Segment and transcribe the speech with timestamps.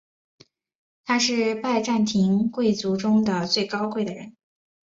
[1.05, 4.35] 他是拜占庭贵族中最高贵的人。